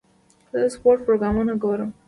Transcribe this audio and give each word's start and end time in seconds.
زه 0.51 0.57
د 0.63 0.65
سپورټ 0.75 0.99
پروګرامونه 1.07 1.53
ګورم. 1.63 1.89